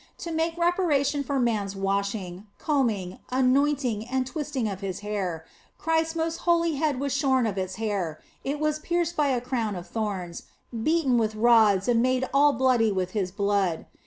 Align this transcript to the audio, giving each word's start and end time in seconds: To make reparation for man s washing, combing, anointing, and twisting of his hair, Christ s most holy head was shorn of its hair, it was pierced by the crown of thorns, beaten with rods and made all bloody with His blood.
To 0.17 0.31
make 0.31 0.57
reparation 0.57 1.21
for 1.23 1.39
man 1.39 1.65
s 1.65 1.75
washing, 1.75 2.47
combing, 2.57 3.19
anointing, 3.29 4.07
and 4.07 4.25
twisting 4.25 4.67
of 4.67 4.81
his 4.81 5.01
hair, 5.01 5.45
Christ 5.77 6.13
s 6.13 6.15
most 6.15 6.37
holy 6.37 6.73
head 6.77 6.99
was 6.99 7.13
shorn 7.13 7.45
of 7.45 7.55
its 7.55 7.75
hair, 7.75 8.19
it 8.43 8.59
was 8.59 8.79
pierced 8.79 9.15
by 9.15 9.35
the 9.35 9.41
crown 9.45 9.75
of 9.75 9.85
thorns, 9.85 10.45
beaten 10.81 11.19
with 11.19 11.35
rods 11.35 11.87
and 11.87 12.01
made 12.01 12.27
all 12.33 12.51
bloody 12.51 12.91
with 12.91 13.11
His 13.11 13.29
blood. 13.31 13.85